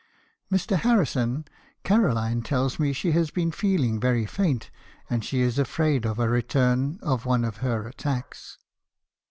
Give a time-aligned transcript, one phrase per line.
[0.51, 0.77] "'Mr.
[0.77, 1.45] Harrison,
[1.83, 4.71] Caroline tells me she has been feeling very faint,
[5.11, 8.57] and she is afraid of a return of one of her attacks.